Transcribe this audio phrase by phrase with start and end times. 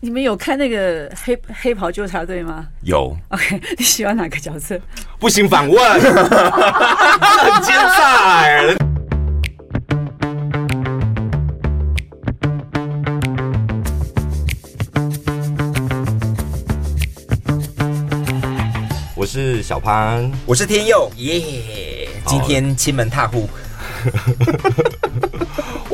[0.00, 2.68] 你们有看那个黑黑袍纠察队吗？
[2.82, 3.16] 有。
[3.30, 4.80] OK，你喜欢哪个角色？
[5.18, 8.76] 不行，反问，很奸诈。
[19.16, 22.08] 我是小潘，我是天佑，耶、yeah！
[22.24, 23.50] 今天亲门踏户。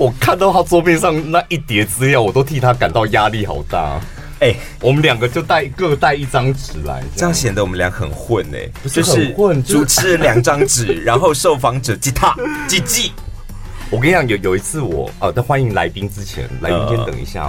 [0.05, 3.98] 我看到他桌面上那一叠资料，我都替他感到压力好大。
[4.39, 8.72] 哎、欸，我们两个就带各带一张纸来，这样显得我们俩很混哎、欸。
[8.82, 12.36] 不是很混，就是主持人两张纸，然后受访者吉他
[12.68, 13.13] 吉吉。
[13.89, 17.49] 我跟你讲，有有一次我呃，在欢迎来宾之前，来宾先等一下、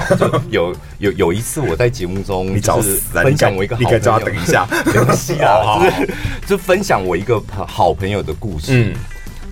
[0.49, 6.13] 有有有一次我在节目中，你找死分享我一个好朋友，你等一下， 没关系啊， 就是
[6.47, 8.67] 就分享我一个好朋友的故事。
[8.71, 8.93] 嗯。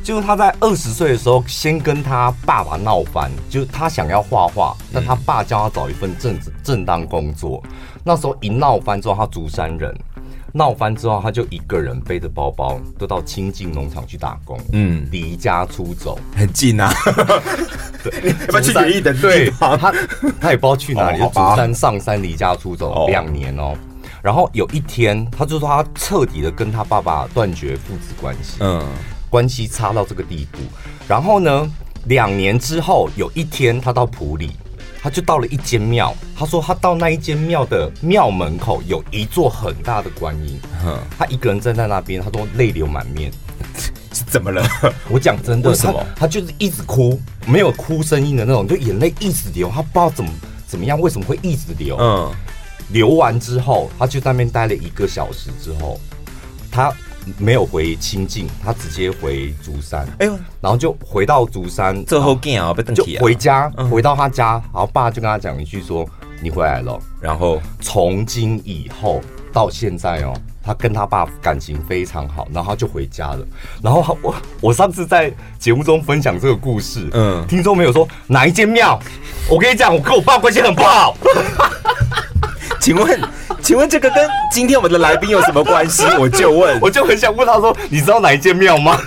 [0.03, 7.63] 就是他在二十岁的时候，先跟他爸爸闹翻，就是他想要画画，但他爸叫他找一份正正当工作。
[8.03, 9.95] 那时候一闹翻之后，他竹山人，
[10.51, 16.91] 闹翻之后他就一个人背着包包，都到清境农场去打工，嗯，离家出走，很近啊。
[18.03, 19.17] 对， 要不要去远一点？
[19.21, 19.93] 对，他
[20.41, 23.73] 他也不知道去哪里，就竹山上山离家出走两年哦。
[24.21, 28.85] 然后有一天，他就说他彻底的跟他爸爸断绝父子关系，嗯。
[29.33, 30.59] 关系差到这个地步，
[31.07, 31.67] 然后呢，
[32.05, 34.51] 两年之后有一天，他到普里，
[35.01, 36.13] 他就到了一间庙。
[36.37, 40.59] 他说他到那一间庙的庙门口有一座很大的观音，
[41.17, 43.31] 他一个人站在那边，他说泪流满面。
[44.13, 44.63] 是怎么了？
[45.09, 46.05] 我讲真的，为什么？
[46.15, 49.67] 他就是一直哭，没有哭声音的那种，就眼泪一直流。
[49.73, 50.29] 他不知道怎么
[50.67, 51.97] 怎么样，为什么会一直流？
[51.99, 52.31] 嗯，
[52.91, 55.99] 流完之后，他就在那边待了一个小时之后，
[56.71, 56.93] 他。
[57.37, 60.07] 没有回清境，他直接回竹山。
[60.19, 66.07] 哎呦，然后就回到竹山，最后见啊，就回家，回到他家，然后爸就跟他讲一句说
[66.41, 69.21] ：“你回来了。”然后从今以后
[69.51, 70.33] 到现在哦，
[70.63, 73.45] 他跟他爸感情非常好，然后他就回家了。
[73.81, 78.99] 然后我我上次在节目中分享这个故事，嗯，听众没有说哪一间庙？
[79.49, 81.15] 我跟你讲，我跟我爸关系很不好。
[82.83, 83.17] 请问？
[83.61, 86.03] 请问这个跟今天我们的来宾有什么关系？
[86.19, 88.99] 我就问，我就很想问他说，你知道哪一间庙吗？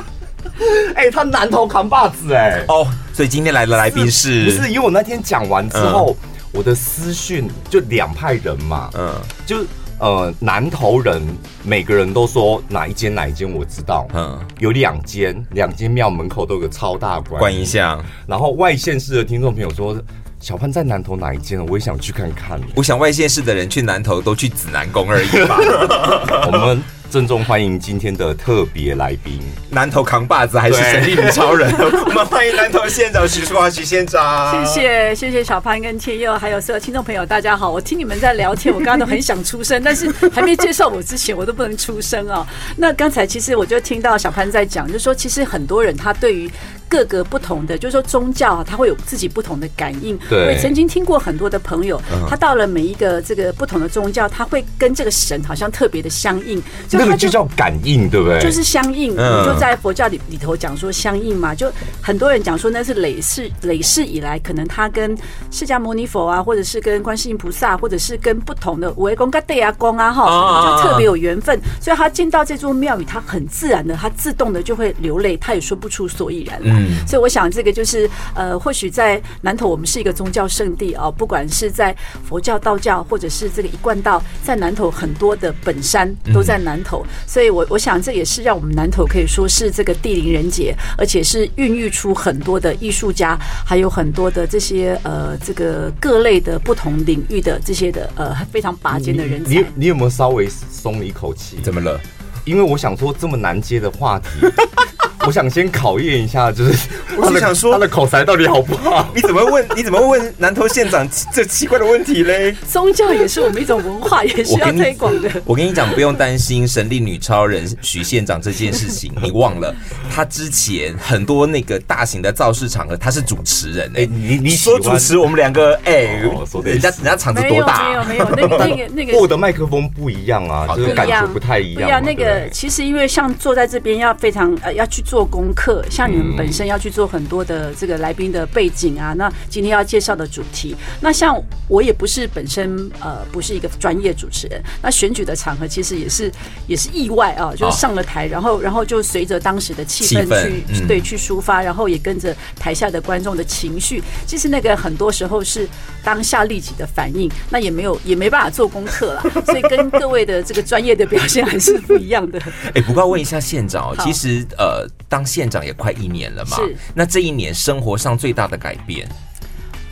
[0.94, 2.64] 哎、欸，他南头扛把子哎、欸。
[2.68, 4.44] 哦，所以今天来的来宾是？
[4.44, 9.10] 不是，因为我那天讲完之后，嗯、我的私讯就两派人嘛，嗯，
[9.46, 9.64] 就
[9.98, 11.22] 呃南投人
[11.62, 19.96] 每个人都说哪一间哪一间我知道，嗯，有两间，两间庙门口都有个超大观观音像，然后外县市的听众朋友说。
[20.40, 21.64] 小潘在南投哪一间？
[21.66, 22.60] 我也想去看看。
[22.74, 25.58] 我想外县市的人去南投都去紫南宫而已吧。
[26.46, 26.80] 我们
[27.10, 31.72] 郑重欢迎今天的特别来宾——南投扛把子还是神力女超人？
[31.80, 34.64] 我们欢迎南投县长徐淑华徐县长。
[34.66, 37.70] 谢谢谢谢小潘跟天佑，还有所有听众朋友，大家好。
[37.70, 42.46] 我听你们在聊天，我刚刚都很想出声，但是还没介绍我之前，我都不能出声啊。
[42.76, 46.48] 那刚才其实我就听到小潘在讲，就是说其实很多人他对于。
[46.88, 50.18] 各个不同的，就是说宗教啊，他会有自己不同的感应。
[50.28, 56.62] 对，我也曾经听过很多的朋友，他到了每一个这个不同的宗教，他会跟这个神好像特别的相应。
[56.88, 58.40] 就那个就叫感应，对不对？
[58.40, 59.14] 就是相应。
[59.16, 61.70] 嗯，就在佛教里里头讲说相应嘛，就
[62.00, 65.16] 很多人讲说那是累世累世以来，可能他跟
[65.50, 71.58] 释迦牟尼佛啊，或者是跟观世音菩萨，或者是跟不同的五位公、跟对啊公啊哈，就特别有缘分。
[71.80, 76.75] 所以他进到这座庙宇，他很自然的，他自动的就会流泪，他也说不出所以然来。
[76.76, 81.94] 嗯，所以我想这个就是呃，或许在南投我们是一个宗教圣地啊，不管是在
[82.28, 99.50] 佛教、道教，或者是这个一贯道，在南投很多的本山都在南投，所以我我想这也是让我们南投可以说是这个地灵人杰，而且是孕育出很多的艺术家，还有很多的这些呃这个各类的不同领域的这些的呃非常拔尖的人才。
[99.50, 101.58] 你你，你有没有稍微松了一口气？
[101.62, 102.00] 怎么了？
[102.44, 104.28] 因为我想说这么难接的话题。
[105.26, 109.10] 我想先考验一下，就是我是想说他的口才到底好不好？
[109.12, 109.66] 你怎么问？
[109.74, 112.54] 你怎么问南投县长这奇怪的问题嘞？
[112.68, 115.28] 宗教也是我们一种文化，也需要推广的。
[115.44, 119.12] 我跟你讲，不用担心神力女超人许县长这件事情。
[119.20, 119.74] 你忘了，
[120.14, 124.06] 他之前很多那个大型的造势场合，他是主持人哎、欸。
[124.06, 126.22] 你你说主持，我们两个哎，
[126.64, 127.88] 人家人家场子多大？
[127.88, 131.82] 没有没有没有，那个那个 那个，我的麦克风不一样啊，就是感觉不太一样。
[131.82, 135.15] 对呀，那个其实因为像坐在这边要非常呃要去做。
[135.16, 146.30] 做功课，像你们本身要去做很多的这个来宾的背景啊，那今天要介绍的主题，那像我也不是本身呃不是一个专业主持人，那选举的场合其实也是
[146.66, 155.66] 也是意外啊，就是上了台，然后然后就随着当时的气氛去、嗯、对去抒发，然后也跟着台下的观众的情绪，其实那个很多时候是
[156.04, 162.38] 当下立即的反应，那也没有也没办法做功课了， 所以跟各位的这个专业的表现还是不一样的。
[162.66, 169.08] 哎、欸，不过问一下县长，其实呃，当县长也快一年了嘛，是那这一年生活上最大的改变？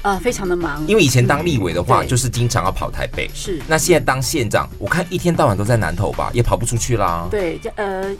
[0.02, 3.61] 呃，非常的忙，因为以前当立委的话，就是经常要跑台北，是。
[3.66, 7.26] 那现在当县长，我看一天到晚都在南投吧，也跑不出去啦。
[7.31, 8.14] 对，呃。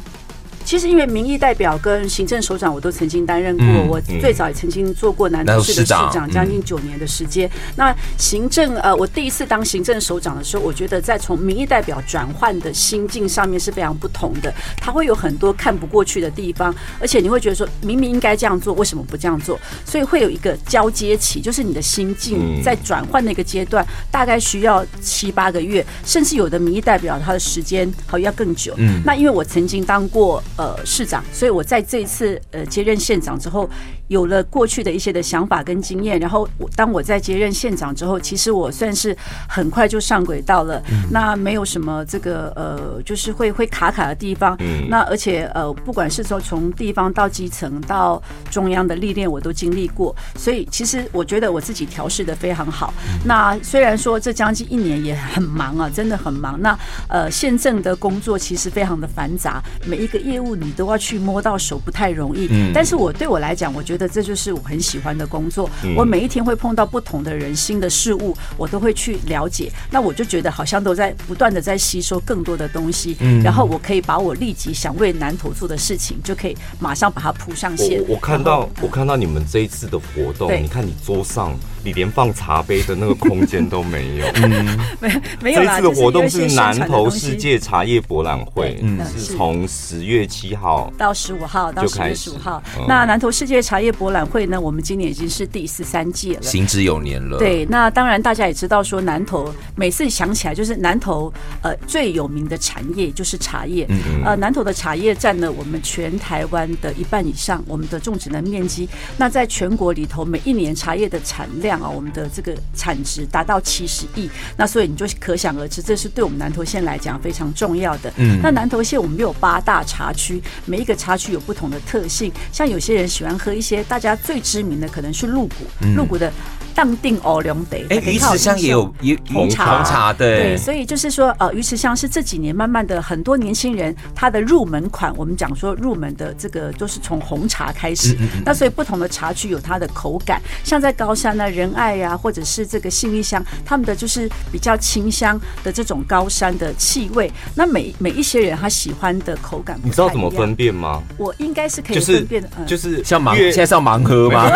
[0.64, 3.66] 其实，因为民意代表跟行政首长，我都曾经担任过。
[3.88, 7.49] 我最早也曾经做过南投市的市长，将近九年的时间。
[7.76, 14.52] 那行政呃，我第一次当行政首长的时候，我觉得在从民意代表转换的心境上面是非常不同的。
[14.78, 19.61] 他会有很多看不过去的地方，而且你会觉得说，明明应该这样做，为什么不这样做？
[19.84, 28.72] 所以会有一个交接期，就是你的心境在转换的一个阶段，大概需要七八个月，甚至有的民意代表他的时间好要更久。
[28.78, 30.43] 嗯，那因为我曾经当过。
[30.56, 33.69] 呃，市长，所以我在这一次呃接任县长之后，
[34.14, 39.16] 有了过去的一些的想法跟经验，然后当我在接任县长之后，其实我算是
[39.49, 40.81] 很快就上轨道了。
[41.11, 44.56] 那没有什么这个呃，就是会会卡卡的地方。
[44.88, 52.94] 那而且呃，不管是说从地方到基层到中央的历练，我都经历过，所以其实我觉得我自己调试的非常好。
[53.25, 56.61] 那虽然说这将近一年也很忙啊，真的很忙。
[56.62, 56.78] 那
[57.08, 60.55] 呃，县政的工作其实非常的繁杂，每一个业务。
[60.55, 62.46] 你都要去摸到手，不太容易。
[62.50, 65.69] 嗯，但是我对我来讲，我觉得这就是我很喜欢的工作。
[65.97, 69.71] 我每一天会碰到不同的人、新的事物，我都会去了解。
[69.91, 73.17] 那我就觉得好像都在不断的在吸收更多的东西。
[73.21, 78.01] 嗯，然后我可以把我立即想为南投做的事情，就可以马上把它铺上线。
[78.09, 81.57] 我，我看到，我看到你们这一次的活动，你看你桌上。
[81.85, 84.27] 你连放茶杯的那个空间都没有。
[84.43, 85.63] 嗯，没没有。
[85.63, 92.63] 这次的活动是南投世界茶叶博览会，嗯，是从十月七号到十五号到十月十五号。
[92.89, 94.59] 那南投世界茶叶博览会呢？
[94.59, 97.39] 我们今年已经是第十三届了，行之有年了。
[97.39, 103.85] 对，那当然大家也知道说，南投每次想起来就是南投呃最有名的产业就是茶叶。
[103.91, 104.25] 嗯嗯。
[104.25, 108.89] 呃，南投的茶叶占了我们全台湾的一半以上，我们的种植的面积。
[109.19, 111.74] 那在全国里头，每一年茶叶的产量。
[111.81, 118.12] 啊，我们的这个产值达到七十亿，那所以你就可想而知，这是对我们南投县来讲非常重要的。
[118.17, 122.32] 嗯，那南投县我们有八大茶区，每一个茶区有不同的特性。
[122.53, 126.32] 像有些人喜欢喝一些大家最知名的，可能是鹿谷，鹿谷的。
[126.76, 127.87] 当定哦，龙得。
[127.88, 138.15] 哎，鱼池乡也有也红茶，红茶对对，所以就是说，呃，鱼池乡是这几年慢慢的很多年轻人他的入门款，我们讲说入门的这个都是从红茶开始。
[138.15, 147.32] 嗯嗯嗯，那所以不同的茶区有它的口感，像在高山呢，仁爱呀，或者是这个信义乡，他们的就是比较清香的这种高山的气味。
[147.55, 151.02] 那每每一些人他喜欢的口感，你知道怎么分辨吗？
[151.16, 154.46] 我应该是可以分辨的，就是、嗯、就是像盲，现在是要盲喝吗？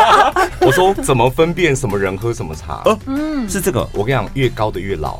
[0.60, 1.74] 我说怎么分辨？
[1.74, 2.82] 什么人喝什么茶？
[2.84, 3.88] 哦，嗯，是这个。
[3.92, 5.18] 我跟你讲，越高的越老。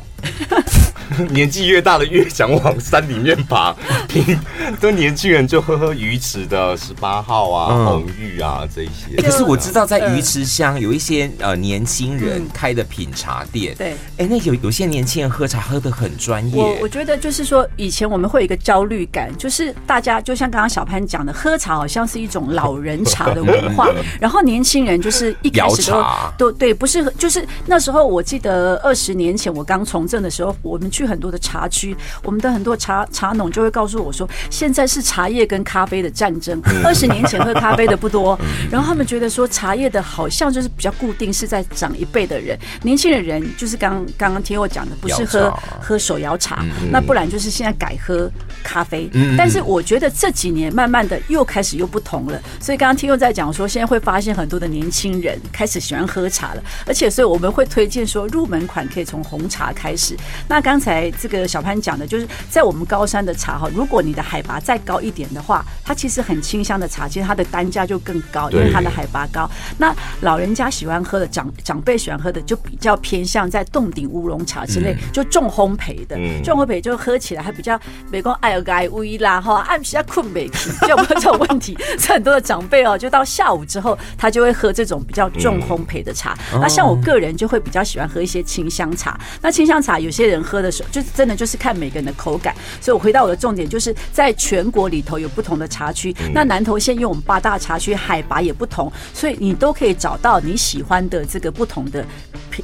[1.29, 3.75] 年纪越大的越想往山里面爬，
[4.07, 4.39] 平
[4.79, 9.21] 都年轻人就喝喝鱼池的十八号啊、嗯、红玉啊这一些。
[9.21, 16.55] 可是我知道在鱼池乡有一些呃年轻人开的品茶店，对，哎，那有有些年轻人喝茶喝的很专业。
[16.55, 26.03] 我我觉得就是说，以前我们会有一个焦虑感，就是大家就像刚刚小潘讲的，喝茶好像是一种老人茶的文化， 然后年轻人就是一开始都
[26.37, 31.00] 都对，不是就是那时候我记得二十年前我刚从政的时候，我们去。
[31.01, 36.61] 去很多的茶区，我们的很多茶茶农就会告诉我说，现在是茶叶跟咖啡的战争。
[36.83, 38.39] 二十年前喝咖啡的不多，
[38.69, 48.29] 然后他们觉得说茶叶的好像就是比较固定，是在长一辈的人，年轻的人就是刚刚刚听我讲的，不是喝喝手摇茶，那不然就是现在改喝
[48.63, 49.09] 咖啡。
[49.35, 60.15] 但是我觉得这几年慢慢的又开始又不同了，所以刚刚听又在讲说，现在会发现很多的年轻人开始喜欢喝茶了，而且所以我们会推荐说入门款可以从红茶开始。
[60.47, 60.90] 那刚才。
[60.91, 69.49] 来，这个小潘讲的，就是在我们高山的茶哈，如果你的海拔再高一点的话，它其实很清香的茶，其实它的单价就更高，因为它的海拔高。
[69.77, 77.79] 那老人家喜欢喝的，长长辈喜欢喝的，就比较偏向在洞顶乌龙茶之类，就重烘焙的，重烘焙就喝起来还比较
[78.11, 81.77] 没讲爱尔威啦哈，按比较困没起，就有没有这种问题？
[81.97, 86.37] 所以很多的长辈哦，就到下午之后，他就会喝这种比较重烘焙的茶。
[86.53, 89.17] 那像我个人就会比较喜欢喝一些清香茶。
[89.41, 90.80] 那清香茶有些人喝的时候。
[90.81, 92.55] 是就是真的就是看每个人的口感。
[92.79, 96.15] 所以我回到我的重点，就是在全国里头有不同的茶区。
[96.33, 102.05] 那南投县因为我们八大茶区海拔也不同，所以你都可以找到你喜欢的这个不同的。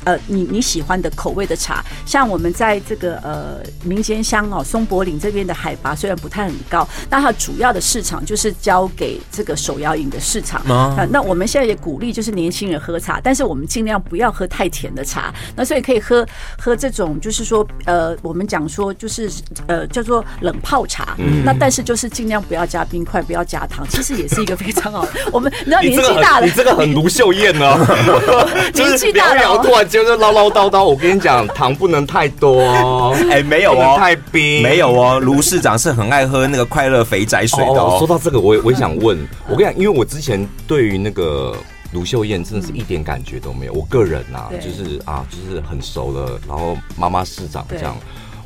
[0.04, 11.08] 呃，你你喜欢的口味的茶，像我们在这个呃民间乡哦松柏岭这边的海拔虽然不太很高，那它主要的市场就是交给这个手摇饮的市场啊、呃。
[11.10, 15.34] 那我们现在也鼓励就是年轻人喝茶，但是我们尽量不要喝太甜的茶。
[15.56, 16.28] 那所以可以喝
[16.60, 19.30] 喝这种就是说呃我们讲说就是
[19.68, 25.08] 呃叫做冷泡茶，嗯、那但是就是尽量不要加冰块，不要加糖，其实也是一个非常好。
[25.34, 27.78] 我们你知道年纪大了，你这个很卢秀燕呢，
[28.74, 29.88] 年纪大了突然。
[29.88, 33.18] 就是唠唠叨叨，我跟你讲，糖不能太多哦。
[33.32, 35.18] 哎，没有哦，太冰，没有哦。
[35.20, 37.96] 卢市长是很爱喝那个快乐肥宅水的哦。
[37.98, 41.56] 说到这个，我也我也想问，我跟你讲，因为我之前对于那个
[41.94, 43.74] 卢秀燕真的是一点感觉都没有。
[43.74, 47.96] 我个人啊，就是啊，就是很熟了，然后妈妈市长这样。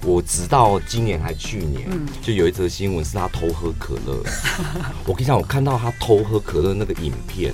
[0.03, 1.87] 我直到今年还去年，
[2.21, 4.23] 就有一则新闻是他偷喝可乐。
[5.05, 7.53] 我跟你讲，我看到他偷喝可乐那个影片。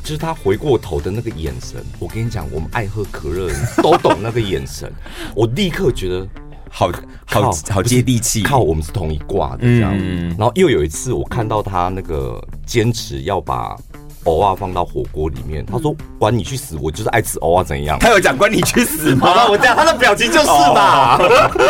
[0.00, 4.90] 就是他回过头的那个眼神，我跟你讲，我们爱喝可乐的人都懂那个眼神。
[5.34, 6.26] 我立刻觉得
[6.70, 6.90] 好
[7.26, 9.92] 好好接地气，靠，我们是同一挂的这样。
[9.94, 13.76] 嗯、然后又有一次，我看到他那个坚持要把
[14.24, 19.46] 蚵仔放到火锅里面，他说：“管你去死，我就是爱吃藕啊怎样？”他有讲“管你去死”吗？
[19.50, 21.18] 我这样，他的表情就是吧。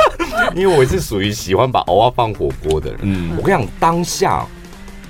[0.55, 2.99] 因为我是属于喜欢把藕啊放火锅的人。
[3.03, 4.45] 嗯，我跟你讲，当下。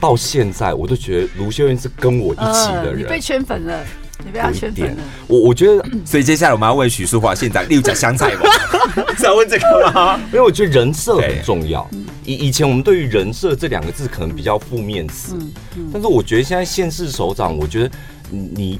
[0.01, 2.93] 到现在，我都觉得卢秀燕是跟我一起的人。
[2.93, 3.81] 呃、你被圈粉了，
[4.25, 5.03] 你被他圈粉了。
[5.27, 8.51] 我我觉得，所以接下来我们要问许淑华县长，例如讲香菜吧，
[9.17, 10.19] 是要问这个吗？
[10.27, 11.89] 因为我觉得人设很重要。
[12.25, 17.91] 以以前我们对于人设这两个字可能比较负面词，嗯嗯、但是我觉得现在县市首长，我觉得
[18.31, 18.79] 你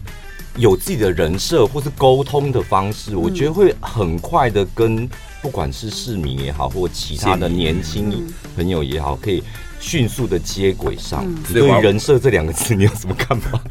[0.57, 5.09] 有自己的人设或是沟通的方式，我觉得会很快的跟
[5.41, 9.43] 不管是市民也好，或其他的年轻朋友也好，可以。
[9.81, 13.63] 迅速的接轨上，所以人设这两个字，你有什么看法？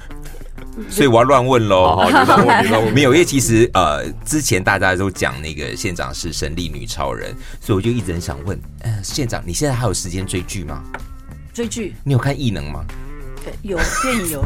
[0.89, 2.03] 所以我要乱问喽。
[2.93, 10.83] 没有，因为其实呃，之前大家都讲那个县长是神力女超人，所以我就一直很想问，呃，县长，你现在还有时间追剧吗？
[11.53, 11.95] 追剧？
[12.03, 12.85] 你有看异能吗？
[13.61, 14.45] 有电影有，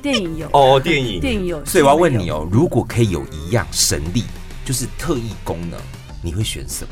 [0.00, 1.64] 电影有 哦，电影电影有。
[1.64, 4.24] 所以我要问你哦，如果可以有一样神力，
[4.64, 5.78] 就是特异功能，
[6.22, 6.90] 你会选什么？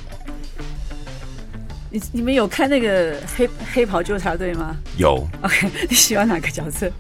[1.90, 4.76] 你你们有看那个黑黑袍纠察队吗？
[4.96, 5.24] 有。
[5.42, 6.90] OK，你喜欢哪个角色？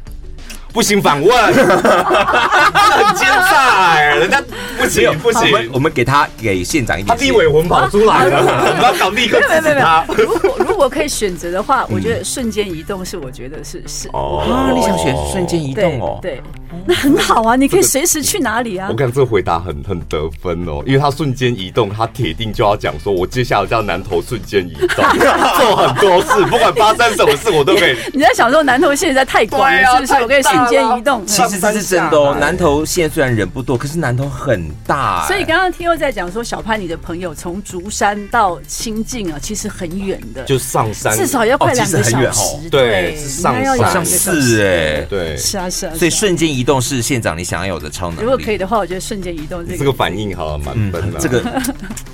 [0.74, 4.42] 不行，反问， 很奸诈，人家
[4.76, 10.04] 不行不行，我们给他给县长一点，他地尾魂跑出来了， 我们要搞立刻制止他。
[10.18, 16.18] 如果如果可以选择的话，我觉得瞬间移动是我觉得是是哦，你想选瞬间移动哦？
[16.20, 16.42] 对，
[16.86, 18.88] 那很好啊，你可以随时去哪里啊？
[18.90, 25.04] 我看这个回答很很得分哦，因为他瞬间移动，他铁定就要讲说，我接下来叫南投瞬间移动，
[25.58, 27.96] 做很多事，不管发生什么事，我都可以。
[28.12, 30.12] 你在想说南投现在太广了，是不是？
[30.22, 30.44] 我可以。
[30.44, 32.36] 瞬间移动，其实这是真的哦。
[32.38, 35.26] 南投县虽然人不多，可是南投很大。
[35.26, 42.68] 所以刚刚听又在讲说，小潘你的朋友从竹山到清境啊，其实很远的，就上山至少要快两个小时。
[42.70, 45.94] 对，上山好像是哎，对，是啊是啊。
[45.96, 48.22] 所以瞬间移动是县长你想要有的超能力。
[48.22, 51.20] 如果可以的话，我觉得瞬间移动这个反应好蛮笨的。
[51.20, 51.62] 这个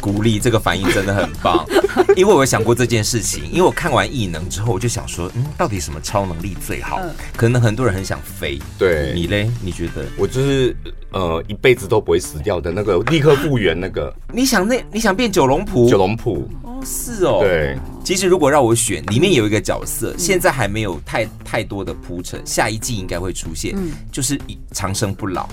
[0.00, 1.64] 鼓励，这个反应真的很棒。
[2.16, 7.00] 因为我有想过这件事情，因为我看完异能之后，我就想说，嗯，到底什么超能力最好？
[7.36, 9.12] 可能很多人很想飞，对。
[9.14, 9.50] 你嘞？
[9.62, 10.04] 你觉得？
[10.16, 10.74] 我就是
[11.12, 14.12] 呃，一辈子都不会死掉的那个，立刻复原那个。
[14.32, 14.82] 你想那？
[14.92, 15.88] 你想变九龙谱？
[15.88, 16.48] 九龙谱？
[16.80, 17.38] 哦，是哦。
[17.42, 23.76] 对，其实如果让我选，里面有一个角色，现在还没有太太多的铺陈，下一季应该会出现，
[24.10, 24.38] 就是
[24.72, 25.48] 长生不老。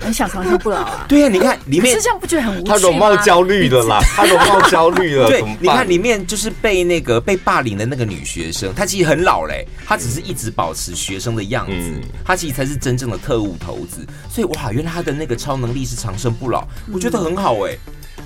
[0.00, 1.06] 很想长生不老啊！
[1.08, 2.68] 对呀，你看里面，是这样不觉得很无趣？
[2.68, 5.28] 他容貌焦虑的啦， 他容貌焦虑了。
[5.28, 11.92] 对，你看里面就是被那个被霸凌的那个女学生，她其实很老嘞，她只是一直保持学生的样子，
[12.24, 14.04] 她其实才是真正的特务头子。
[14.28, 17.74] 所以哇，原来她的那个超能力是长生不老，我觉得很好哎，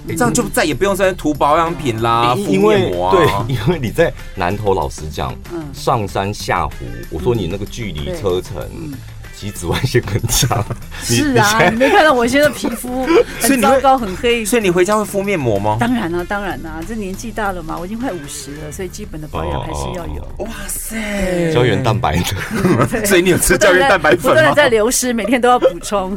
[0.09, 3.17] 这样就再也不用再涂保养品啦、敷面膜啊。
[3.17, 5.35] 对，因为你在南投，老实讲，
[5.73, 6.75] 上山下湖，
[7.11, 8.69] 我说你那个距离车程。
[9.16, 10.65] 其实紫外线很强，
[11.05, 13.07] 是啊，你没看到我现在皮肤
[13.43, 15.77] 很糟糕，很黑，所以你回家会敷面膜吗？
[15.79, 20.23] 当然啊，当然啦，这年纪大了嘛，我已经快五十了，所以基本的保养还是要有。
[20.39, 24.41] 哇塞，胶原蛋白的， 所以你有吃胶原蛋白粉吗？
[24.41, 26.17] 不断在流失，每天都要补充。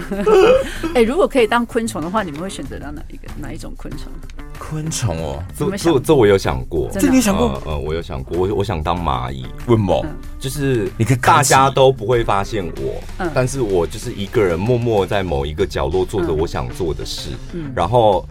[0.94, 3.24] 哎，如果可以当昆虫的话，你们会选择当哪一个？
[3.42, 4.12] 哪一种昆虫？
[4.60, 7.60] 昆虫哦，这这这我有想过，这你想过？
[7.66, 9.46] 呃，我有想过，我我想当蚂蚁。
[9.66, 10.06] 为什么？
[10.38, 17.30] 就是你看大家都不会发现我，但是我就是一个人默默在某一个角落做着我想做的事，
[17.74, 18.28] 然后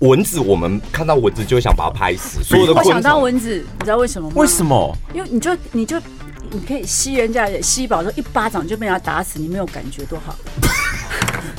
[0.00, 2.42] 蚊子，我们看到蚊子就想把它拍死。
[2.44, 4.34] 所有的我想当蚊子，你知道为什么吗？
[4.36, 4.96] 为什么？
[5.14, 5.98] 因为你就你就
[6.50, 10.36] 你可以吸人家吸饱，之后一巴掌就被人家打死，你没有感觉多好。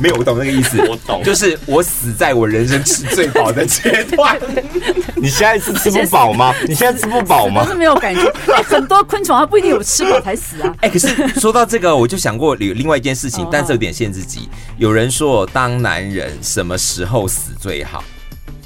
[0.03, 0.77] 没有，我懂那个意思。
[0.85, 4.37] 我懂，就是我死在我人生吃最饱的阶段。
[5.15, 6.53] 你现在是吃不饱吗？
[6.67, 7.63] 你现在吃不饱吗？
[7.63, 8.29] 是，是没有感觉。
[8.67, 10.75] 很多昆虫它不一定有吃饱才死啊。
[10.81, 11.07] 哎、欸，可是
[11.39, 14.49] 说到这个，我就想过有另外一件事情，但是有点限制级。
[14.77, 18.03] 有人说，当男人什么时候死最好？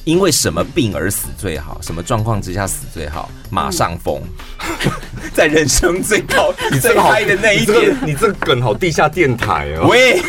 [0.07, 1.77] 因为什么病而死最好？
[1.81, 3.29] 什么状况之下死最好？
[3.49, 4.21] 马上疯，
[4.59, 4.91] 嗯、
[5.35, 9.89] 在人生最高、 你最嗨的那一天，你这个梗好地下电台哦。
[9.89, 10.21] 喂，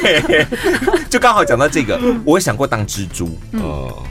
[1.09, 3.39] 就刚好讲到这个，我也想过当蜘蛛。
[3.53, 4.03] 嗯，呃、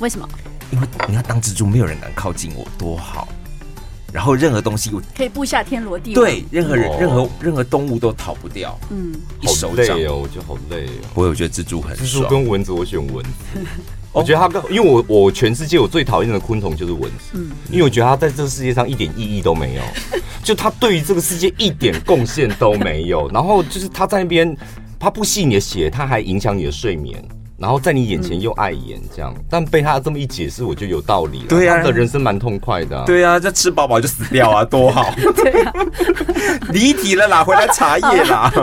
[0.00, 0.28] 为什么？
[0.70, 3.26] 因为你要当蜘蛛，没有人敢靠近我，多好。
[4.12, 8.78] 然后任何东西我可以布下天罗地网，对，任何人、哦、任何任何动物都逃不掉。
[8.90, 11.08] 嗯，一手好累哦，我觉得好累哦。
[11.14, 13.30] 我有觉得蜘蛛很蜘蛛跟蚊子，我选蚊子。
[14.12, 19.82] 我觉得它跟，因为我我全世界我最讨厌的昆虫就是蚊子，嗯，因为我觉得它在这个世界上一点意义都没有，
[20.44, 23.28] 就它对于这个世界一点贡献都没有。
[23.30, 24.54] 然后就是它在那边，
[25.00, 27.24] 它不吸你的血，它还影响你的睡眠，
[27.56, 29.34] 然后在你眼前又碍眼这样。
[29.48, 31.46] 但被他这么一解释，我就有道理了。
[31.48, 33.02] 对呀，他的人生蛮痛快的。
[33.06, 35.14] 对呀，这吃饱饱就死掉啊，多好。
[35.36, 35.72] 对啊，
[36.70, 38.52] 离题了啦，回来茶叶啦。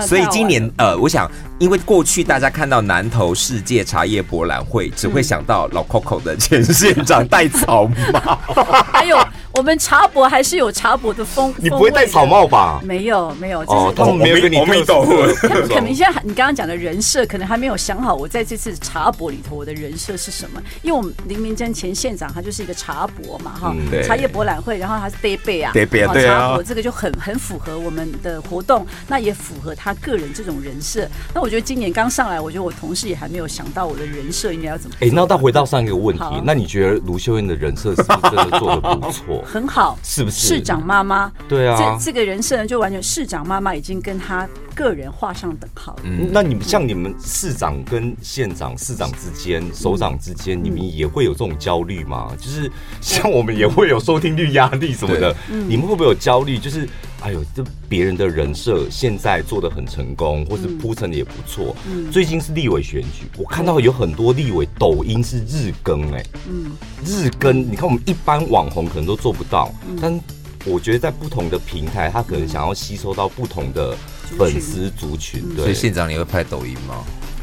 [0.00, 8.38] 所以今年呃，我想，因为过去大家看到南投世界茶叶博览会，只会想到老 Coco 的前县长戴草帽，
[8.92, 9.18] 还有。
[9.54, 12.80] 我们茶博还是有茶博的风，你不会戴草帽吧？
[12.82, 13.60] 没有，没有。
[13.62, 15.06] 哦，他们没有跟你没懂。
[15.68, 18.14] 可能现在你刚刚讲的人设，可能还没有想好。
[18.14, 20.62] 我在这次茶博里头，我的人设是什么？
[20.82, 26.40] 因为我们林明溱前县长他就是一个茶博嘛，哈，茶叶博览会，然后他是杯杯啊，杯杯啊，对啊。
[26.40, 31.06] 茶博这个就很很符合我们的活动，那也符合他个人这种人设。
[31.34, 34.96] 那我觉得今年刚上来，我觉得我同事也还没有想到我的人设应该要怎么。
[35.00, 39.44] 哎，那到回到上一个问题，那你觉得卢秀燕的人设是不是真的做的不错？
[39.52, 40.46] 很好，是不是？
[40.46, 41.30] 市长妈妈？
[41.46, 46.02] 对啊，这这个人设呢，就完全市长妈妈已经跟他个人画上等号了。
[46.04, 52.32] 嗯，那你们像你们市长跟县长、市长之间、首长之间，你们也会有这种焦虑吗？
[52.40, 55.36] 就是像我们也会有收听率压力什么的，
[55.68, 56.58] 你们会不会有焦虑？
[56.58, 56.88] 就是
[57.20, 61.76] 哎呦，这别人的人设现在做的很成功，或是铺陈的也不错。
[61.86, 66.72] 嗯，最近是立委选举，我看到有很多立委抖音是日更，哎，嗯，
[67.04, 70.20] 日更，你看我们一般网红可能都做不到，但
[70.64, 73.96] 我觉得在不同的平台，他可能想要吸收到不同的
[74.38, 75.42] 粉丝族群。
[75.54, 77.02] 对，所以县长你会拍抖音吗？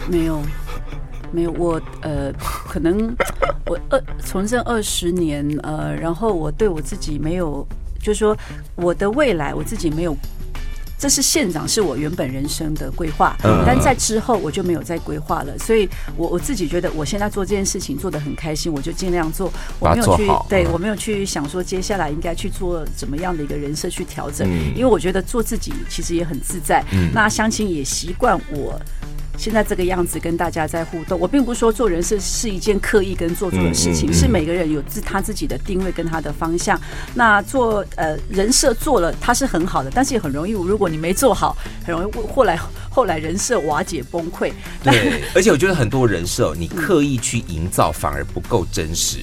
[0.10, 0.42] 没有，
[1.32, 3.16] 没有，我呃，可能
[3.66, 7.68] 我二从政二十年，呃，然后我对我自己没有。
[8.02, 8.34] 就是说，
[8.76, 10.16] 我的未来我自己没有，
[11.00, 13.34] 这是县长是我原本人生的规划，
[13.66, 15.58] 但在之后我就没有再规划了。
[15.58, 19.50] 所以我我自己觉得，我现在做这件事情做的很开心，我就尽量做。
[19.80, 26.84] 我没有去，对我没有去想说接下来应该去做怎么样的一个人设去调整，因为我觉得做自己其实也很自在。
[27.14, 28.78] 那相亲也习惯我。
[29.40, 36.78] 现在这个样子跟大家在互动，我并不是说做人设是一件刻意跟做作的事情，是每个人有自他自己的定位跟他的方向。
[37.16, 44.52] 那做呃人设做了，他是很好的，但是也很容易，如果你没做好，很容易后来后来人设瓦解崩溃。
[44.84, 49.20] 对，而且我觉得很多人设你刻意去营造反而不够真实，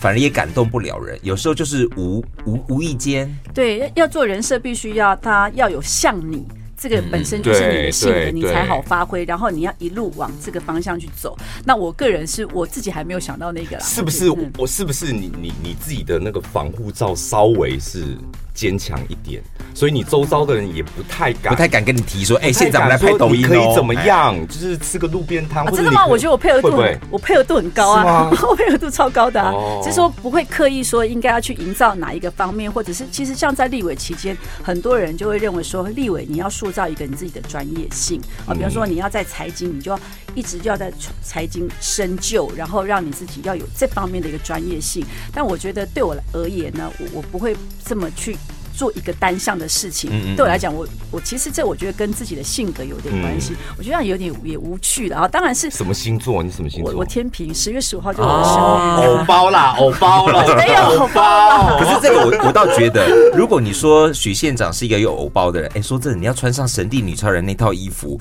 [0.00, 1.16] 反而也感动不了人。
[1.22, 6.44] 有时候就是无无无意间，对，要做人设必须要他要有像你。
[6.80, 9.22] 这个本身就是你的性格，你才好发挥。
[9.26, 11.36] 然后你要一路往这个方向去走。
[11.62, 13.82] 那我个人是我自己还没有想到那个啦。
[13.84, 18.16] 是不是我是不是你你你自己的那个防护罩稍微是
[18.54, 19.42] 坚强一点，
[19.74, 24.34] 所以你周遭的人也不太敢不太敢跟你提说，哎，现在我们来拍抖音可以怎么样？
[24.48, 25.64] 就是吃个路边摊。
[25.74, 26.06] 真的吗？
[26.06, 29.52] 我觉得我配合度我配合度很高啊， 我配合度超高的啊。
[29.82, 36.69] 就是说不会刻意说应该要去营造哪一个方面，或者是其实像在立委期间，很多人就会认为说，立委你要说。
[36.70, 39.98] 塑造一个你自己的专业性啊，比方说你要在财经，你就要
[40.36, 45.04] 一直就要在财经深究，然后让你自己要有这方面的一个专业性。
[45.32, 48.36] 但我觉得对我而言呢，我我不会这么去。
[48.80, 53.52] 做一个单向的事情，对我来讲，我我其实这我觉得跟自己的性格有点关系。
[53.76, 55.28] 我觉得有点也无趣的啊。
[55.28, 56.42] 当然是什么星座？
[56.42, 56.94] 你什么星座？
[56.94, 59.18] 我天平，十月十五号就是我的生日。
[59.18, 61.78] 偶包啦，偶包了， 没有偶包。
[61.78, 68.18] 可是这个我我倒觉得，如果你说许县长是一个有偶包的人，哎，说真的，你要穿上神力女超人那套衣服，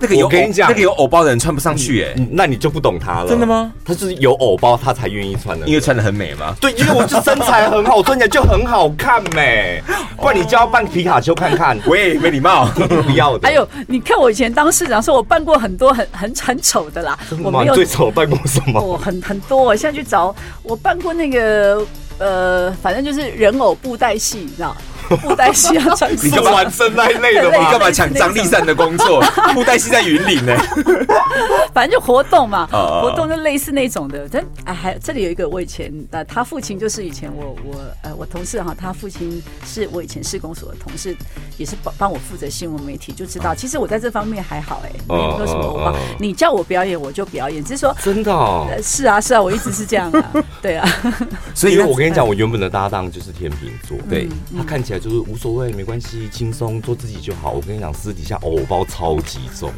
[0.00, 3.28] 那个有我跟你讲，那个有偶包的人穿不上去，哎，那你就不懂他了。
[3.28, 3.72] 真的吗？
[3.84, 6.52] 他是有偶包，他才愿意穿的，因为穿的很美嘛。
[6.60, 9.80] 对，因为我这身材很好，穿起来就很好看，美。
[10.16, 11.78] 不然你就要扮皮卡丘看看。
[11.86, 13.48] 喂，没礼貌，不要的。
[13.48, 17.18] 还有，你看我以前当市长，说我扮过很多很很很丑的啦。
[17.42, 18.80] 我没有最丑扮过什么？
[18.80, 21.84] 我很很多，我现在去找，我扮过那个
[22.18, 24.76] 呃，反正就是人偶布袋戏，你知道。
[25.22, 27.56] 布袋戏要穿，你干嘛玩生那一类的吗？
[27.58, 29.20] 你干嘛抢张丽善的工作？
[29.52, 30.54] 布袋戏在云岭呢，
[31.74, 34.28] 反正就活动嘛，活动就类似那种的。
[34.30, 41.16] 但哎，还这里有一个我以前呃，他父亲就是以前我我呃我同事哈，他父亲是我以前市公所的同事，
[41.56, 50.88] 也是帮帮我负责新闻媒体，就知道其实我在这方面还好哎，没有什么我帮你叫我表演我就表演，只是说真的哦，是啊是啊，我一直是这样啊，对啊。
[51.52, 54.99] 所以我跟你讲，我原本的搭档就是天秤座，对他看起来。
[55.00, 57.52] 就是无所谓，没关系，轻松做自己就好。
[57.52, 59.72] 我跟你讲，私底下偶包超级重，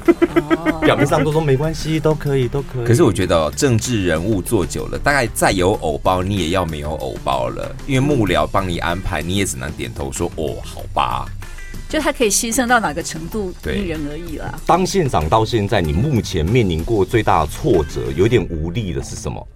[0.80, 2.84] 表面上都说没关系，都可以，都可以。
[2.84, 11.26] 可是我觉得政治人物做久了，大概再有偶包，你也要没有偶包了，因为幕僚帮你安排，你也只能点头说哦，好吧。
[11.88, 14.58] 就他可以牺牲到哪个程度，因人而异啦。
[14.66, 19.46] 当县长到现在，你目前面临过最大的挫折，有点无力的是什么？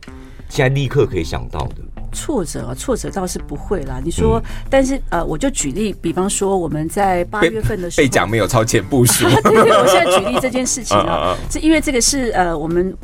[0.48, 1.76] 现在立刻可以想到的。
[2.16, 4.00] 挫折啊，挫折倒是不会啦。
[4.02, 9.29] 你说，嗯、但是呃，我就举例，比方说我们在八月份的时候被讲没有超前部署。
[9.42, 12.96] 对 对，我现在举例这件事情啊， 是因为这个是呃，我们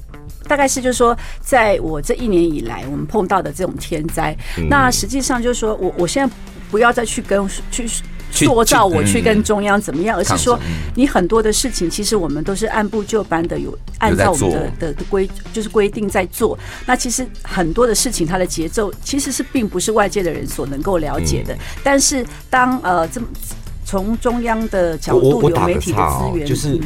[0.48, 4.35] 大概是就是说，在我这一年以来，我们碰到的这种天灾。
[4.57, 6.35] 嗯、那实际上就是说我我现在
[6.70, 7.87] 不要再去跟去。
[8.33, 10.59] 塑造我去跟中央怎么样，而是说
[10.97, 16.59] 你很多的事情，其实我们都是按部就班的，有按照我们的的规就是规定在做。
[16.87, 21.57] 那其实很多的事情，它的节奏其实是并不是外界的人所能够了解的。
[21.85, 23.27] 但是当呃这么
[23.85, 26.81] 从中央的角度有媒体的资源，就是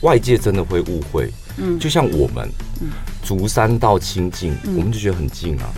[0.00, 1.30] 外界真的会误会。
[1.56, 2.48] 嗯，就像我们。
[3.24, 5.68] 竹山到清境，我们就觉得很近啊，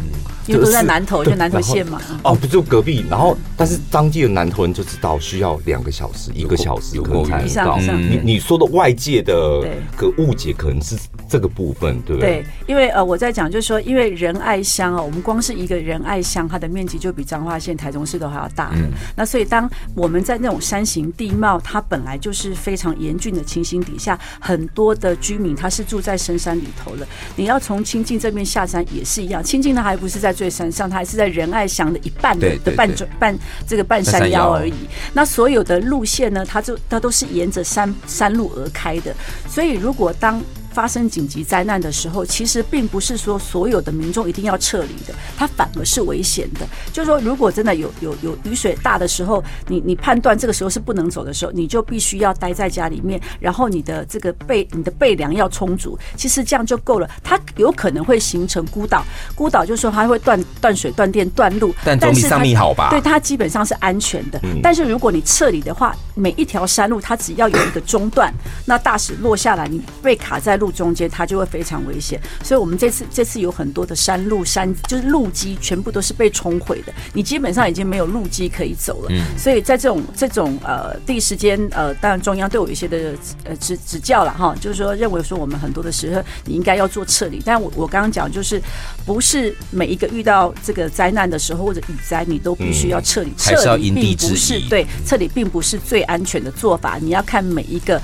[0.51, 2.01] 因为都在南投，就南投县嘛。
[2.23, 3.05] 哦，不就隔壁？
[3.09, 7.79] 然后，但是当地的南投人就知道需要两个小时、一个小时可能才到。
[7.79, 10.97] 你你说的外界的个误解，可能是
[11.29, 12.43] 这个部分，对不对？
[12.43, 18.71] 对，因为呃，我在讲就是说，因为仁爱乡哦，我们光是一个仁爱乡，它的面积就比彰化县、台中市都还要大。
[18.75, 18.91] 嗯。
[19.17, 27.07] 那所以，当我们在那种山形地貌，它本来就是非常严峻的情形底下，很多的居民他是住在深山里头的。
[27.37, 34.55] 你要从清境这边下山也是一样，清境呢还不是在最山上，它还是在仁爱乡的一半的的半半这个半山腰。
[34.55, 34.73] 而已。
[35.13, 39.15] 那所有的路线呢，它就它都是沿着山山路而开的，
[39.47, 40.43] 所以如果当
[40.81, 46.67] 发生紧急灾难的时候，其实并不是说所有的民众一定要撤离的，它反而是危险的。
[46.91, 57.07] 就是说，如果真的有有有雨水大的时候，你你判断这个时候是不能走的时候，你就必须要待在家里面，然后你的这个备你的备粮要充足，其实这样就够了。
[57.23, 62.89] 它有可能会形成孤岛，孤岛就是说它会断断水、断电、断路，但总比上面好吧？
[62.89, 64.41] 对，它基本上是安全的。
[64.45, 68.33] 嗯、但是如果你撤离的话，每一条山路它只要有一个中断，
[68.65, 70.61] 那大石落下来，你被卡在。
[70.61, 79.09] 路中间它就会非常危险，所以我们这次这次有很多的山路山就是路基全部都是被冲毁的，你基本上已经没有路基可以走了。
[79.11, 88.61] 嗯，所以在这种这种呃第一时间呃，当然中央对我有一些的呃指指教了哈，就是说认为说我们很多的时候你应该要做撤离，但我我刚刚讲就是
[89.05, 98.01] 不是每一个遇到这个灾难的时候或者雨灾你都必须要撤离，嗯、撤离并不是对撤离并不是最安全的做法，你要看每一个。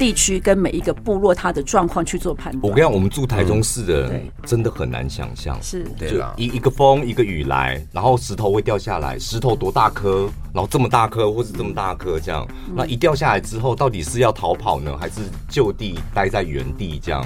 [0.00, 2.62] 地区跟每一个部落，它的状况去做判断。
[2.62, 5.84] 我跟你讲，我们住台中市的人真的很难想象，是。
[5.98, 17.22] 对了，一一个风一个雨来，然后石头会掉下来，石头多大颗，然后这么大颗或是这么大颗这样，那一掉下来之后，到底是要逃跑呢，还是就地待在原地这样？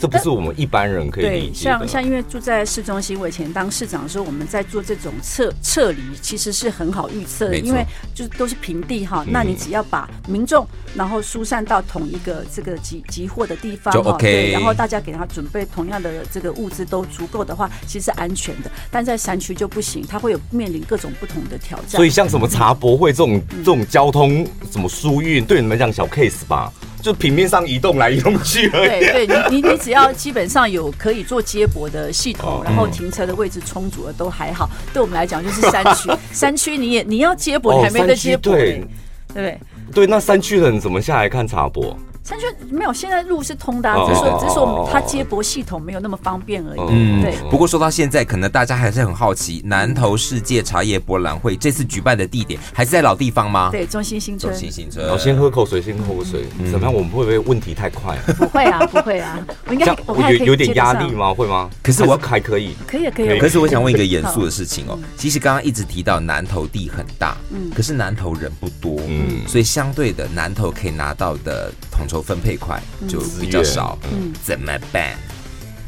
[0.00, 1.78] 这不是我们一般人可以理解的。
[1.78, 7.84] 像像因为住在市中心，我以前当市长的时候，我们在做这种撤撤离，其实是很好预测的，因为
[8.14, 9.24] 就是都是平地哈。
[9.28, 14.52] 那你只要把民众然后疏散到同一个这个集集货的地方，就 OK。
[14.52, 18.70] 然后大家给他准备同样的这个物资都足够的话，其实是安全的。
[18.90, 21.90] 但在山区就不行，它会有面临各种不同的挑战。
[21.90, 26.72] 所以像什么茶博会这种这种交通什么疏运，对你们来讲小 case 吧。
[27.02, 28.88] 就平面上移动来移动去而已。
[29.00, 34.68] 对，对你你你只要基本上有可以做接驳的系统，然后停车的位置充足了都还好。
[34.92, 38.84] 对我们来讲就是山区， 山区你也你要接驳，你还没得接驳，对
[39.32, 39.58] 对
[39.92, 41.96] 对，那山区的人怎么下来看茶博？
[42.28, 46.80] 三圈没有，现在路是通的，只是说只是说它接驳系统没有那么方便而已。
[46.90, 47.34] 嗯，对。
[47.50, 53.70] 不过说到现在，可能大家还是很好奇，南投世界茶叶博览会这次举办的地点还是在老地方吗？
[53.72, 54.52] 对，中心新村。
[54.52, 55.08] 中心新村。
[55.10, 56.44] 我先喝口水，先喝口水。
[56.70, 56.92] 怎么样？
[56.92, 58.14] 我们会不会问题太快？
[58.36, 59.38] 不会啊，不会啊。
[59.66, 61.32] 我应该我有有点压力吗？
[61.32, 61.70] 会吗？
[61.82, 63.38] 可是我还可以，可以可以。
[63.38, 64.98] 可是我想问一个严肃的事情哦。
[65.16, 75.16] 其实刚刚一直提到南投地很大，嗯，可是南投人不多，嗯，所以相对的南投可以拿到的统筹分配款就比较少，嗯，怎么办？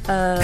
[0.06, 0.40] 呃，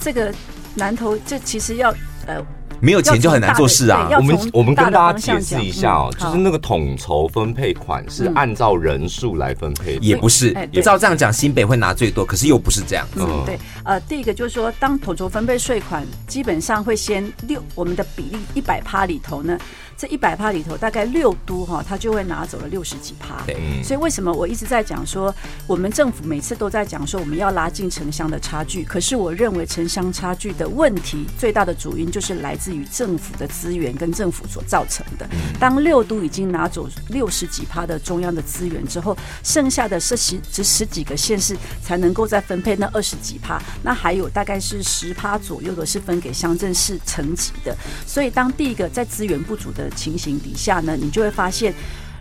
[0.00, 0.32] 这个
[0.74, 1.94] 南投这其实要
[2.26, 2.44] 呃。
[2.84, 4.08] 没有钱就很难做事啊！
[4.16, 10.52] 我们我们跟大家解释一下哦，就是那个统筹分配款是按照人数来分配，也不是。
[10.82, 13.06] 照这样讲，新北会拿最多，可是又不是这样。
[13.14, 13.56] 嗯，对。
[13.84, 19.56] 呃，第一个就是说，当统筹分配税款基本上会先六，我们的比例一百趴里头呢。
[20.02, 23.40] 这一百趴里头，大概六都哈，他就会拿走了六十几趴。
[23.46, 25.32] 对，所以为什么我一直在讲说，
[25.64, 28.82] 我们政府每次都在讲说，我们要拉近城乡的差距。
[28.82, 35.28] 可是我认为城乡差距的问题最大的主因就是来自于政府的资源跟政府所造成的。
[35.60, 47.72] 当六都已经拿走六十几趴的中央的资源之后，剩下的是十只十几个县市才能够再分配那二十几趴，那还有大概是十趴左右的是分给乡镇市层级的。
[48.04, 51.72] 所以当第一个在资源不足的情形底下呢，你就会发现，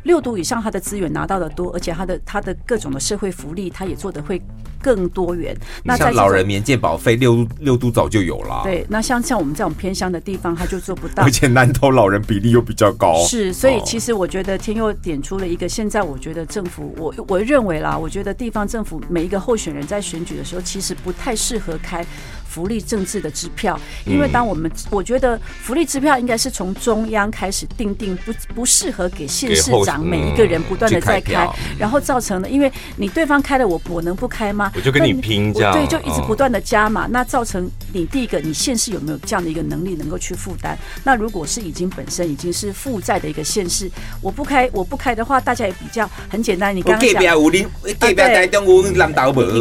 [0.04, 4.42] 六度以上，他的资源拿到的多，而且他的他的各种的社会福利，他也做的会
[4.82, 5.56] 更多元。
[5.84, 8.62] 那像老人年健保费，六六度早就有了。
[8.64, 11.22] 对，那像像我们这种偏乡的地方，他就做不到。
[11.24, 13.24] 而且南投老人比例又比较高。
[13.28, 22.04] 是，所以其实我觉得天佑点出了一个，现在我觉得政府，我我认为啦，我觉得地方政府每一个候选人在选举的时候，其实不太适合开
[22.52, 30.06] 福利政治的支票，因为当我们我觉得福利支票应该是从中央开始定定，不不适合给县市长。
[30.06, 31.48] 每一个人不断的在开，
[31.80, 34.70] 然后造成了，因为你对方开了，我我能不开吗？
[34.76, 37.08] 我就跟你拼这样，对，就一直不断的加嘛。
[37.10, 40.78] 那造成你第一个，你县市有没有这样的一个能力能够去负担？
[41.06, 46.76] 那如果是已经本身已经是负债的一个县市，我不开，我不开的话，大家也比较很简单。
[46.76, 47.26] 你刚刚讲，你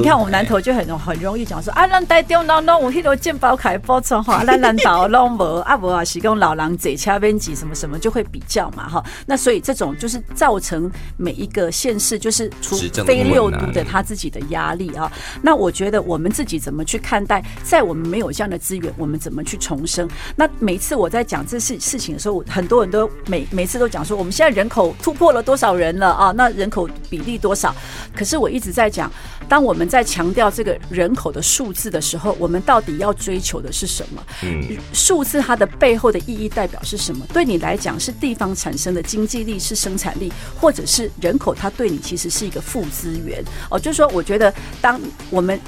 [0.02, 9.04] 看我们南投就很很容易讲说啊，咱台中啷啷，我迄个健保卡补充哈， 咱南投啷无啊无啊，是讲老人坐车边挤什么什么就会比较嘛哈。
[9.26, 10.20] 那所以这种就是。
[10.34, 15.10] 造成每一个县市就是除非六都的他自己的压力啊。
[15.42, 20.08] 那我觉得我们自己怎么去看待，在我们没有这样的资源，我们怎么去重生？
[20.36, 26.32] 那每次我在讲这事事情的时候，很多人都每每次都讲说，我们现在人口突破了多少人了啊？
[26.36, 27.74] 那人口比例多少？
[28.14, 29.10] 可是我一直在讲，
[29.48, 34.24] 当我们在强调这个人口的数字的时候，我们到底要追求的是什么？
[34.44, 37.26] 嗯，数字它的背后的意义代表是什么？
[37.32, 40.32] 对你来讲是地方产生的经济力，是生产力。
[40.60, 45.58] 或者是人口，它对你其实是一个负资源哦，就是说，我觉得当我们。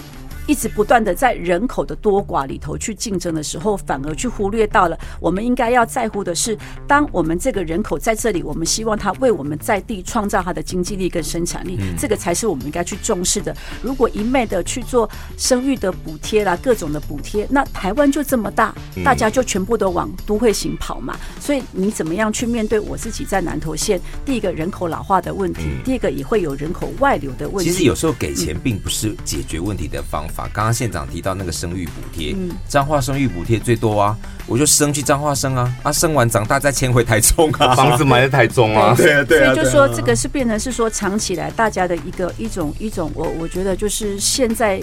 [0.46, 13.56] 一直不断的在人口的多寡里头去竞争的时候，反而去忽略到了我们应该要在乎的是，当我们这个人口在这里，我们希望他为我们在地创造他的经济力跟生产力，这个才是我们应该去重视的。
[13.82, 18.74] 如果一昧的去做生育的补贴啦，各种的补贴，那台湾就这么大，
[19.04, 21.16] 大家就全部都往都会型跑嘛。
[21.40, 27.70] 所以你怎么样去面对我自己在南投县第一个人口老化的问题，第二个也会有人口外流的问题。
[27.70, 30.31] 其实有时候给钱并不是解决问题的方法。
[30.52, 32.34] 刚刚县长提到那个生育补贴，
[32.68, 34.16] 彰化生育补贴最多啊，
[34.46, 44.82] 我就生去彰化生啊，啊生完长大再迁回台中啊， 房子买在台中啊， 对啊对啊，所以就说这个是变成是说藏起来大家的一个一种一种，我我觉得就是现在。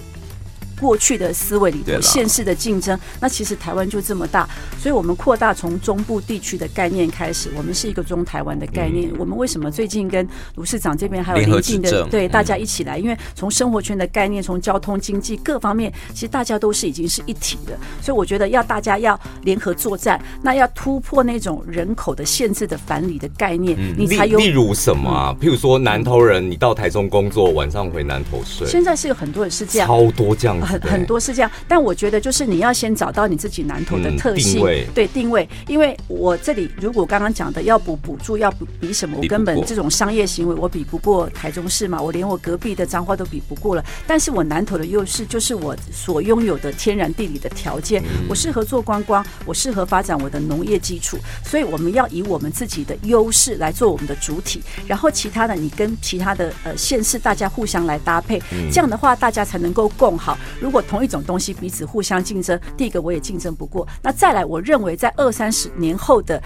[0.80, 4.48] 过去的思维里头，现实的竞争，那其实台湾就这么大，
[4.80, 9.12] 所以我们扩大从中部地区的概念开始，我们是一个中台湾的概念。
[9.18, 12.98] 我们为什么最近跟卢市长这边还有邻近的对大家一起来？
[12.98, 17.78] 因为从生活圈的概念，从交通经济各方面，其实大家都是已经是一体的。
[18.02, 24.40] 所以我觉得要大家要联合作战，那要突破那种人口的限制的反理的概念，你才有。
[24.40, 25.36] 例如什么啊？
[25.42, 28.68] 譬如说南投人，你到台中工作，晚上回南投睡。
[28.68, 30.60] 现在是有很多人是这样，超多这样。
[30.70, 35.48] 很很多是这样，但我觉得就是你要先找到你自己南投的特性，对定位。
[35.68, 43.84] 因为我这里如果刚刚讲的要补补助，要补比什么，我根本这种商业行为我比不过台中市嘛，我连我隔壁的彰化都比不过了。
[44.06, 58.40] 但是我南投的优势就是我所拥有的天然地理的条件，我适合做观光，我适合发展我的农业基础，所以我们要以我们自己的优势来做我们的主体，然后其他的你跟其他的呃县市大家互相来搭配，
[58.72, 60.38] 这样的话大家才能够共好。
[60.60, 63.88] 如果同一种东西彼此互相竞争，第一个我也竞争不过。
[64.02, 66.42] 那再来，我认为在二三十年后的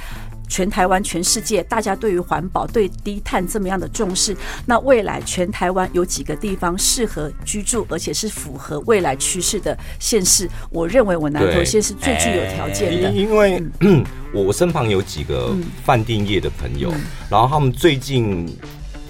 [0.47, 13.10] 全台湾、全世界大家对于环保、对低碳这么样的重视，那未来全台湾有几个地方适合居住，而且是符合未来趋势的县市，我认为我南投县是最具有条件的。
[13.12, 16.93] 因为嗯，我我身旁有几个饭店业的朋友，
[17.30, 18.47] 然后他们最近。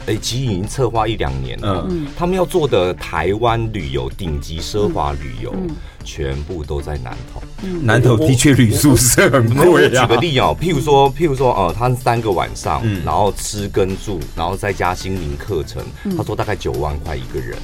[0.05, 1.85] 哎，其实已经策划一两年了。
[1.89, 5.53] 嗯，他们要做的台湾旅游顶级奢华旅游，
[6.03, 7.41] 全部都在南投。
[7.63, 9.87] 嗯，南投的确旅宿是很贵。
[9.95, 15.83] 啊举个例哦，譬如说，譬如说，呃，他三个晚上，然后吃跟住，然后再加心灵课程，
[16.17, 17.57] 他说大概九万块一个人。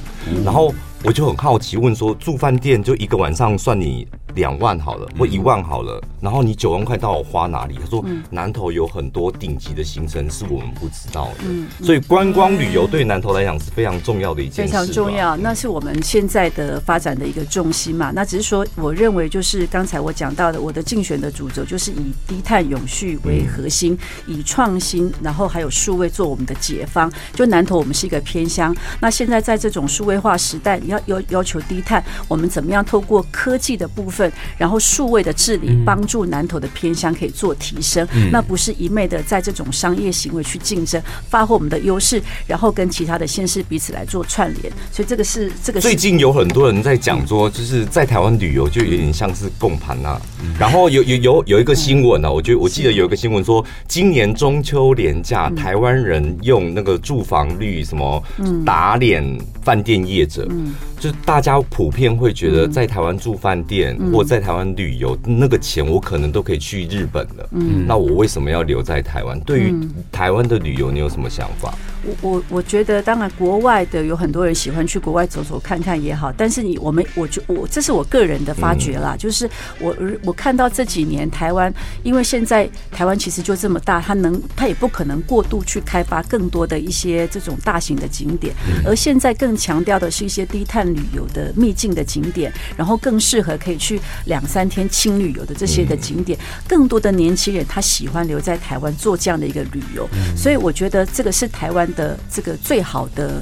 [0.44, 4.06] 然后我就很好奇，问说，住饭店就一个晚上算你？
[4.36, 7.76] 两万好了，或一万好了，然后你九万块到我花哪里？
[7.82, 14.72] 他说南投有很多顶级的行程是我们不知道的，所以观光旅游对南投来讲是非常重要的一件事。
[14.72, 18.12] 非常重要，那是我们现在的发展的一个重心嘛。
[18.14, 27.10] 那只是说，我认为就是刚才我讲到的，我的竞选的主轴就是以低碳永续为核心，以创新，然后还有数位做我们的解方。
[27.34, 34.30] 就南投我们是一个偏乡，那现在在这种数位化时代，你要要要求低碳，我们怎么样透过科技的部分？
[34.58, 44.72] 然后数位的治理帮助南投的偏乡可以做提升，嗯、那不是一昧的在这种商业行为去竞争，发挥我们的优势，然后跟其他的县市彼此来做串联。
[44.92, 45.86] 所以这个是这个是。
[45.88, 50.20] 最近有很多人在讲说，就是在台湾旅游就有点像是共盘呐。
[50.58, 58.22] 然后有有有有一个新闻呢、啊，我觉得我记得有一个新闻说，今年中秋连假，台湾人用那个住房率什么
[58.64, 59.24] 打脸
[59.62, 60.46] 饭店业者。
[60.50, 67.48] 嗯就大家普遍会觉得，在台湾住饭店或在台湾旅游，那个钱我可能都可以去日本了。
[67.52, 69.40] 嗯，那我为什么要留在台湾？
[69.40, 69.74] 对于
[70.12, 71.74] 台湾的旅游，你有什么想法？
[72.02, 90.90] 我我我觉得，当然国外的有很多人喜欢去国外走走看看也好，但是你我们我就我这是我个人的发觉啦，就是我我看到这几年台湾，因为现在台湾其实就这么大，它能它也不可能过度去开发更多的一些这种大型的景点，而现在更强调的是一些低碳。
[90.90, 103.40] 旅游的秘境的景点，然后更适合可以去两三天轻旅游的这些的景点，更多的年轻人他喜欢留在台湾做这样的一个旅游，所以我觉得这个是台湾的这个最好的。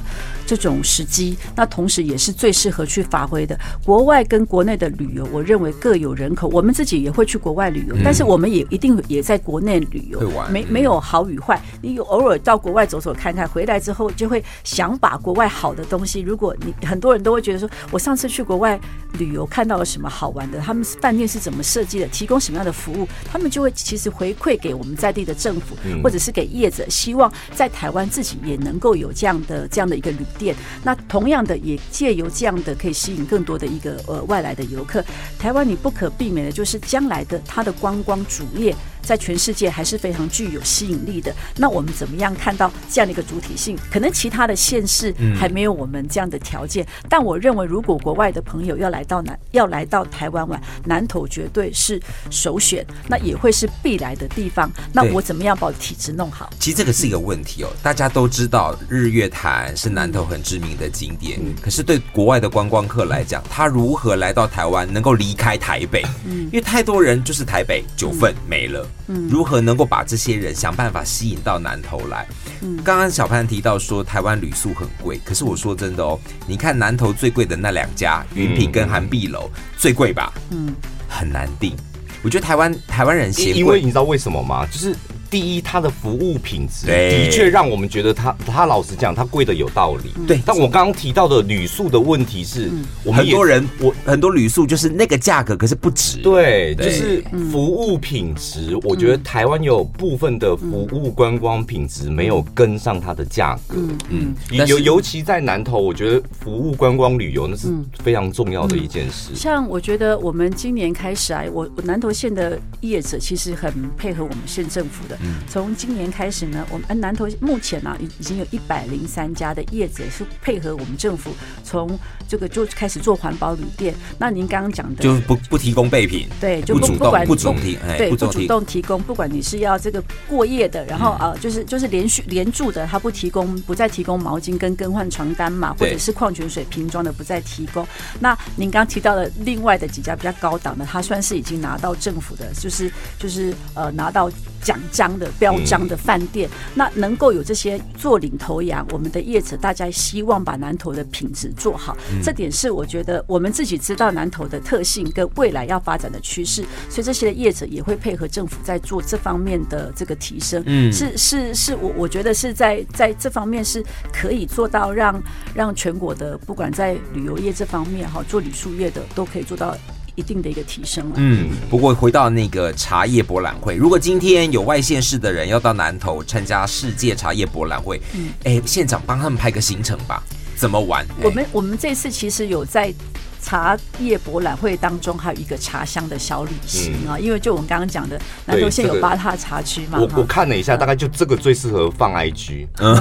[0.49, 3.55] 这种时机，那同时也是最适合去发挥的。
[3.85, 6.47] 国外跟国内的旅游，我认为各有人口。
[6.47, 10.19] 我们自己也会去国外旅游，但是我们也一定也在国内旅游。
[10.49, 16.19] 没没有好与坏，你有偶尔到国外走走看看，回来之后就会想把国外好的东西。
[16.21, 18.79] 如果你很多人都会觉得说，我上次去国外
[19.19, 30.25] 旅游看到了什么好玩的，他们饭店是怎么设计的，提供什么样的服务，他们就会其实回馈给我们在地的政府，或者是给业者，希望在台湾自己也能够有这样的这样的一个旅。
[30.39, 35.03] 店，那同样的也借由这样的可以吸引更多的一个呃外来的游客。
[35.37, 38.73] 台湾你不可避免的就是将来的它的观光主业。
[39.09, 41.33] 在全世界还是非常具有吸引力的。
[41.57, 43.75] 那我们怎么样看到这样的一个主体性？
[43.91, 54.71] 可能其他的县市还没有我们这样的条件，嗯、但我认为，如果国外的朋友要来到南，要来到台湾玩，南投绝对是首选，那也会是必来的地方。
[54.93, 56.47] 那我怎么样把我体质弄好？
[56.59, 57.69] 其实这个是一个问题哦。
[57.81, 66.03] 大家都知道日月潭是南投很知名的景点，嗯、可是对国外的观光客来讲，他如何来到台湾，能够离开台北？
[66.27, 68.87] 嗯，因为太多人就是台北九份没了。
[69.07, 72.27] 如何能够把这些人想办法吸引到南投来？
[72.61, 80.33] 嗯，刚刚小潘提到说台湾旅宿很贵，可是我说真的哦，你看南投最贵的那两家云品跟韩碧楼最贵吧？
[80.51, 80.73] 嗯，
[81.07, 81.75] 很难定。
[82.21, 84.65] 我觉得台湾台湾人嫌贵，因为你知道为什么吗？
[84.71, 84.95] 就是。
[85.29, 90.11] 第一，它的服务品质的确让我们觉得它，它老实讲，它贵的有道理。
[90.27, 92.69] 对，但我刚刚提到的旅宿的问题是，
[93.03, 96.17] 我们很多人，我很多旅宿就是那个价格，可是不值。
[96.17, 103.77] 对，就是服务品质，我觉得台湾有部分的服务观光品质没有跟上它的价格。
[104.09, 104.33] 嗯，
[104.67, 107.67] 尤尤其在南投，我觉得服务观光旅游那是
[108.03, 109.35] 非常重要的一件事。
[109.35, 115.18] 像我觉得我们今年开始啊，我我南投县的业者其实很配合我们县政府的。
[115.47, 121.31] 从今年开始呢，我们南投目前呢、啊，已已经有一百零三家的业者是配合我们政府，
[121.63, 123.93] 从这个就开始做环保旅店。
[124.17, 137.85] 那您刚刚讲的，就是不不提供备品，对，就不不管不主动提，对，不主动提供，不管你是要这个过夜的，然后啊，就是就是连续连住的，他不提供，不再提供毛巾跟更换床单嘛，或者是矿泉水瓶装的不再提供。
[138.19, 144.29] 那您刚提到的另外的几家比较高档的，他算是已经拿到政府的，就是就是呃拿到
[144.61, 145.08] 奖章。
[145.09, 160.61] 章的标章的饭店，那能够有这些做领头羊，我们的业者大家希望把南投的品质做好，这点是我觉得我们自己知道南投的特性跟未来要发展的趋势，所以这些业者也会配合政府在做这方面的这个提升。
[160.67, 165.19] 嗯，是是是我我觉得是在在这方面是可以做到让
[165.55, 169.75] 让全国的不管在旅游业这方面哈，做旅宿业的都可以做到。
[170.19, 171.13] 一定的一个提升了。
[171.15, 180.21] 嗯，不过回到那个茶叶博览会，如果今天有外县市的人要到南投参加世界茶叶博览会，嗯，哎，县长帮他们拍个行程吧，
[180.57, 181.05] 怎么玩？
[181.23, 182.93] 我们我们这次其实有在。
[183.41, 192.95] 茶叶博览会当中还有一个茶香的小旅行啊，因为就我们刚刚讲的南投县有八大茶区嘛，我我看了一下，大概就这个最适合放 IG，嗯，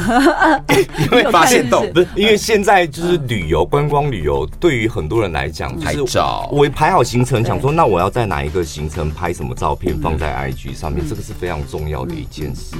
[0.99, 12.77] 因为发现到不是，因为现在就是旅游观光旅游，对于很多人来讲，拍照，我排好行程，想说那我要在哪一个行程拍什么照片放在 IG 上面，这个是非常重要的一件事，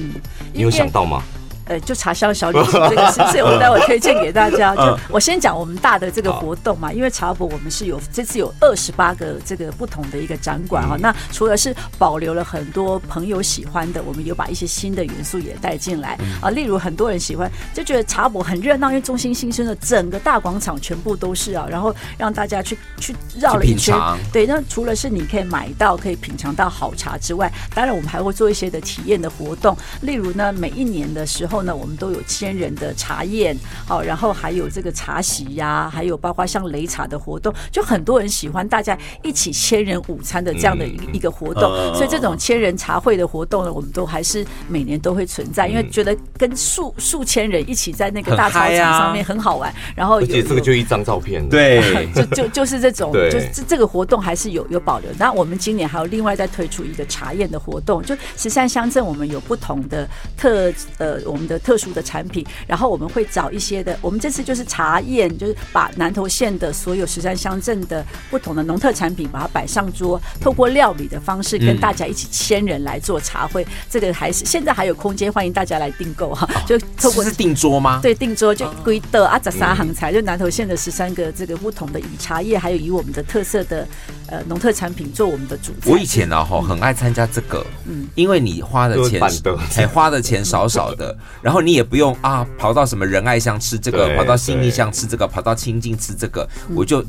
[0.53, 1.23] 你有想到吗？
[1.69, 4.75] 呃，就茶香小旅行这个事，所以我待会推荐给大家。
[4.77, 10.97] 就我先讲我们大的这个活动嘛，因为茶博我们是有这次有二十八个这个不同的一个展馆哈。
[10.99, 16.49] 那除了是保留了很多朋友喜欢的，我们有把一些新的元素也带进来啊。
[16.49, 23.95] 例如很多人喜欢就觉得茶博很热闹，因为中心新生的整个大广场全部都是啊，然后让大家去去绕了一圈。
[24.33, 29.77] 对，那除了是你可以买到可以品尝到好茶之外，当然我们还会做一些的体验的活动。
[30.01, 31.58] 例如呢，每一年的时候。
[31.63, 33.57] 呢，我们都有千人的茶宴，
[33.87, 41.63] 好，然后还有这个茶席呀，还有包括像擂茶的活动，就很多人喜欢大家一起千人午餐的这样的一个一个活动，
[41.95, 55.11] 所以这种千人茶会的活动呢，我们都还是每年都会存在，因为觉得跟数数千人一起在那个大操场上面很好玩，然后而且这个就一张照片， 对，就就就是这种，就这这个活动还是有有保留。
[55.19, 61.48] 那我们今年还有另外再推出一个茶宴的活动，就十三乡镇我们有不同的特呃我们。
[61.49, 73.65] 的特殊的产品，然后我们会找一些的，我们这次就是茶宴，就是把南投县的所有十三乡镇的不同的农特产品，把它摆上桌，透过料理的方式跟大家一起千人来做茶会。
[73.65, 76.49] 嗯、这个还是现在还有空间，欢迎大家来订购哈。
[76.67, 78.01] 就透过是订桌吗？
[78.03, 83.87] 对，订桌就归的阿扎沙行材，就南投县的十三个这个不同的以茶叶，还有以我们的特色的
[84.27, 85.73] 呃农特产品做我们的主。
[85.87, 89.23] 我以前呢哈很爱参加这个，嗯，因为你花的钱
[89.71, 91.17] 才花的钱少少的。
[91.43, 97.05] 然后你也不用啊，跑到什么仁爱乡吃这个，跑到信义乡吃这个，跑到清境吃这个，我就。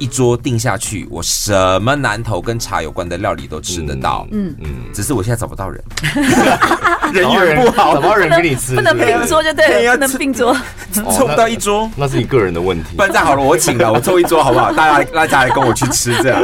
[0.00, 4.24] 一桌定下去，我什么南投跟茶有关的料理都吃得到。
[4.30, 5.82] 嗯嗯，只是我现在找不到人，
[7.12, 10.56] 人缘不好，找不到人给你吃，不能并桌就对了，不能并桌，
[10.92, 12.94] 凑不到一桌，那是你个人的问题。
[12.94, 14.70] 不然这样好了，我请了， 我凑一桌好不好？
[14.72, 16.40] 大家大家来跟我去吃这样。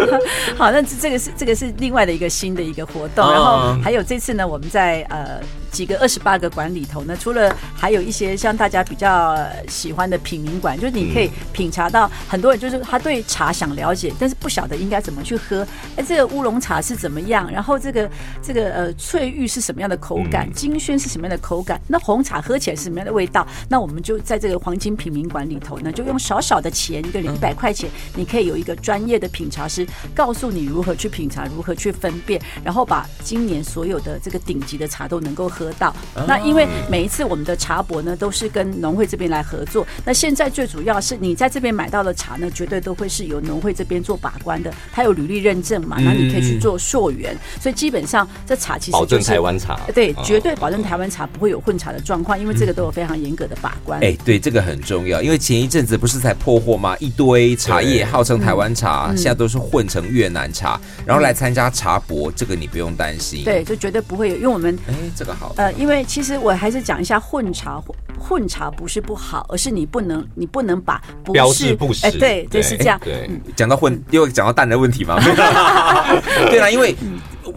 [0.59, 5.39] 好，那这个是这个是另外的一个新的一个活动，然后还有这次呢，我们在呃。
[5.75, 15.67] 几个二十八个馆里头呢，除了还有一些像大家比较喜欢的品茗馆，就是你可以品茶到很多人就是他对茶想了解，但是不晓得应该怎么去喝。
[15.97, 17.51] 哎，这个乌龙茶是怎么样？
[17.51, 18.09] 然后这个
[18.41, 20.49] 这个呃翠玉是什么样的口感？
[20.53, 21.81] 金萱是什么样的口感？
[21.89, 23.45] 那红茶喝起来是什么样的味道？
[23.69, 35.64] 那我们就在这个黄金品茗馆里头呢，就用少少的钱，一个一百块钱，你可以有一个专业的品茶师告诉你如何去品茶，如何去分辨，然后把今年所有的这个顶级的茶都能够喝。
[35.65, 35.95] 得到
[36.27, 39.87] 那，因为每一次我们的茶博呢，都是跟农会这边来合作。
[40.05, 47.37] 那现在最主要是你在这边买到的茶呢，绝对都会是由农会这边做把关的，它有履历认证嘛，那你可以去做溯源。
[47.61, 53.99] 所以基本上这茶其实保证台湾茶，对，绝对保证台湾茶不会有混茶的状况，因为这个都有非常严格的把关。
[54.03, 56.97] 哎，对，这个很重要，因为前一阵子不是才破获吗？
[56.99, 63.45] 一堆茶叶号称台湾茶，现在都是混成越南茶，然后来参加茶博，这个你不用担心。
[63.45, 65.54] 对，就绝对不会有，因为我们哎，这个好。
[65.57, 67.83] 呃，因为其实我还是讲一下混茶，
[68.19, 72.07] 混茶不是不好，而是你不能，你不能把不是标志不实。
[72.07, 73.01] 哎，对对是这样。
[73.05, 75.17] 对，讲到混，又讲到蛋的问题嘛。
[76.51, 76.95] 对啊，因为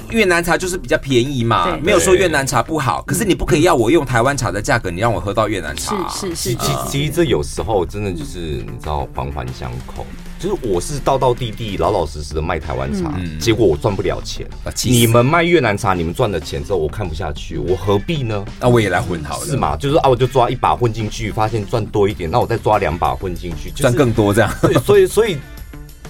[0.09, 6.07] 越南茶就是比较便宜嘛，没有说越南茶不好，可是你不可以要我用台湾茶的价格，你让我喝到越南茶。
[6.09, 6.55] 是是是。
[6.55, 10.05] 其实其实这有时候真的就是你知道环环相扣。
[10.39, 14.47] 就是我是道道地地、老老实实的卖台湾茶，嗯、结果我赚不了钱。
[14.63, 18.45] 啊、你们卖越南茶，你们赚了钱之后，我看不下去，我何必呢？
[18.59, 19.75] 那我也来混好了，是吗？
[19.77, 24.51] 就是啊，我就抓一把混进去，发现赚多一点，那我再抓两把混进去，赚、就是、更多这样。
[24.59, 25.37] 所以，所以，所以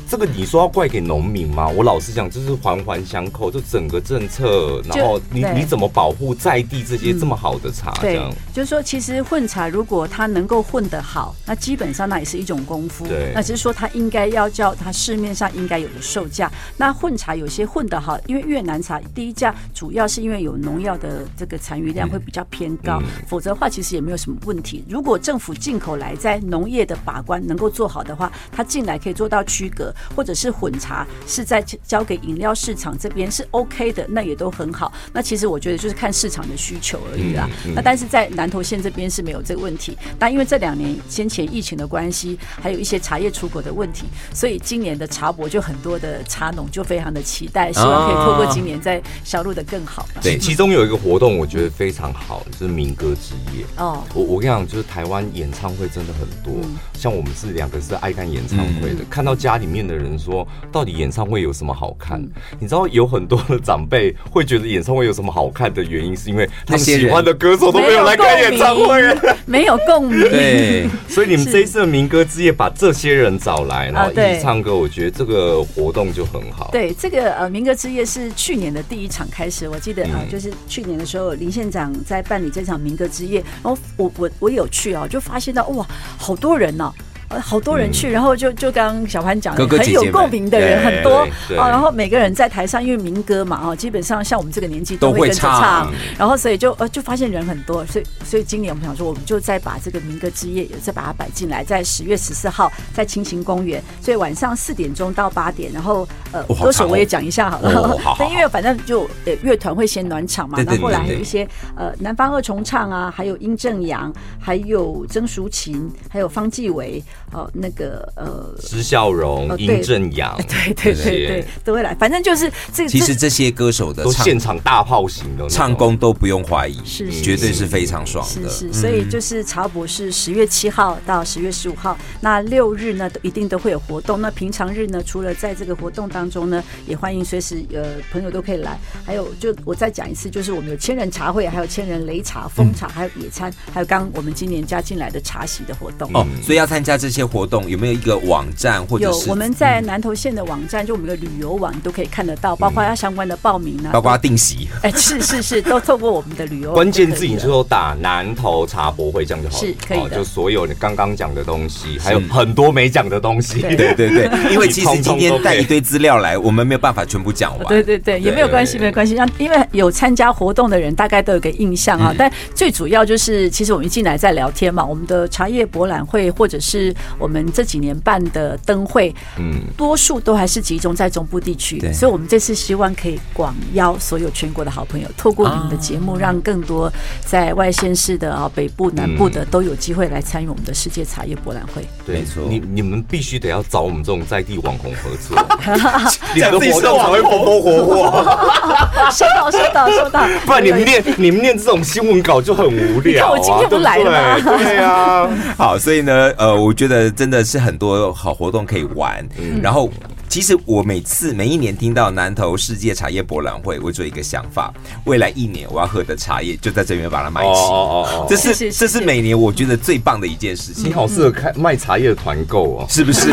[0.10, 1.68] 这个你说要怪给农民吗？
[1.68, 7.94] 我老实讲，就是环环相扣，就整个政策，然后你你怎么保护在地这些这么好的茶？
[8.02, 13.06] 这样，就是说，其实混茶如果它能够混得好，那基本上那也是一种功夫。
[13.06, 16.50] 对，那只是说它应该要叫它市面上应该有的售价。
[16.78, 24.86] 那混茶有些混得好，因为越南茶第一价主要是因为有农药的这个残余量会比较偏高，否则的话其实也没有什么问题。
[24.88, 34.92] 如果政府进口来在农业的把关能够做好的话，它进来可以做到区隔，或者是混茶是在交给饮料市场这边是 OK 的，那也都很好。
[35.14, 37.50] 那其实我觉得就是看市场的需求而已啦。
[37.76, 39.98] 那但是在南投县这边是没有这个问题。
[40.20, 50.08] 但因为这两年先前疫情的关系，还有一些茶叶出口的问题，所以今年的茶博就很多的茶农就非常的期待，希望可以透过今年再销路的更好。
[50.22, 53.66] 对，其中有一个活动我觉得非常好，就是民歌之夜。
[53.78, 56.54] 哦，我我跟你讲，就是台湾演唱会真的很多，
[56.94, 62.22] 像我们是两个是爱看演唱会的，看到家里面的人说，到底演唱会有什么好看？
[62.60, 70.20] 你知道有很多的长辈会觉得演唱会有什么好看的原因，是因为他们喜欢的歌手都没有来开演唱会，没有共鸣。
[70.30, 76.70] 对， 所以你们这一次的民歌之夜把这些人找来，然后一起唱歌，我觉得这个活动就很好。
[76.72, 85.86] 对，这个呃民歌之夜是去年的第一场开始，我记得啊，就是去年的时候林县长在办理这场民歌之夜，然后我我我有去啊，就发现到哇，
[86.18, 86.94] 好多人呢。
[87.30, 91.28] 呃，好多人去，然后就就刚刚小潘讲的，很有共鸣的人很多。
[91.60, 91.70] 啊。
[91.70, 117.04] 然后每个人在台上，因为民歌嘛，哦，基本上像我们这个年纪都会跟着唱，然后所以就呃就发现人很多，所以所以今年我们想说，我们就再把这个民歌之夜也再把它摆进来，在十月十四号在清行公园，所以晚上四点钟到八点，然后呃歌手我也讲一下好了，但因为反正就呃乐团会先暖场嘛，然后后来还有一些呃南方二重唱啊，还有殷正阳，还有曾淑琴，还有方季惟。
[117.34, 121.94] 哦，那个呃，施孝荣、殷正阳， 对对对对，都会来。
[121.96, 122.90] 反正就是这个。
[122.90, 128.50] 其实这些歌手的都现场大炮型的唱功都不用怀疑，是绝对是非常爽的。
[128.50, 134.22] 是是，所以就是茶博是十月七号到十月十五号，那六日呢都一定都会有活动。
[134.22, 138.80] 那平常日呢，除了在这个活动当中呢，也欢迎随时呃朋友都可以来。
[139.06, 146.10] 还有就我再讲一次，就是我们有千人茶会，还有千人擂茶、风茶，还有野餐，还有刚我们今年加进来的茶席的活动。
[146.14, 147.17] 哦，所以要参加这些。
[147.18, 149.26] 些活动有没有一个网站或者是？
[149.26, 154.68] 有，我们在南投县的网站，就我们的旅游网都可以看得到，包括它相关的报名啊，包括定席。
[154.84, 156.74] 哎，是是是，都透过我们的旅游。
[156.74, 160.18] 关键字你就打南投茶博会这样就好了，是可以的。
[160.18, 163.62] 就所有你刚刚讲的东西，还有很多没讲的东西。
[163.62, 167.66] 对对对， 因为其实今天带一堆资料来，我们没有办法全部讲完。
[167.68, 169.14] 对对对，也没有关系，没有关系。
[169.16, 172.14] 让因为有参加活动的人，大概都有个印象啊。
[172.16, 177.98] 但最主要就是，其实我们一进来在聊天嘛，我们的茶叶博览会，或者是我们这几年。
[178.04, 186.92] 办的灯会，嗯，多数都还是集中在中部地区，对，所以我们这次希望可以广邀所有全国的好朋友，透过你们的节目，让更多
[187.26, 191.84] 在外县市的啊、北部、南部的都有机会来参与我们的世界茶叶博览会。
[192.06, 195.38] 对，没错，你你们必须得要找我们这种在地网红合作，
[196.34, 198.38] 你的活动才会风风火火。
[199.12, 200.26] 收到，收到，收到。
[200.46, 203.32] 不然你们念你们念这种新闻稿就很无聊啊。
[203.32, 204.58] 我今天不来了吗？
[204.58, 205.28] 对啊。
[205.58, 207.78] 好，所以呢，呃，我觉得真的是很。
[207.78, 209.88] 多好活动可以玩，嗯、然后
[210.28, 214.74] 其实我每次每一年听到南投世界茶叶博览会，我就有一个想法，
[215.06, 217.50] 未来一年我要喝的茶叶就在这边把它买齐。
[217.50, 220.90] 哦哦哦，这是这是每年我觉得最棒的一件事情。
[220.90, 223.32] 你好适合开卖茶叶的团购哦，是不是？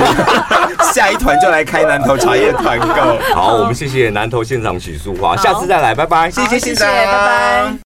[0.92, 3.34] 下一团就来开南投茶叶团购。
[3.34, 6.30] 好，我们谢谢南投县长许淑华，好下次再来，拜拜。
[6.30, 7.74] 谢谢谢谢，拜拜。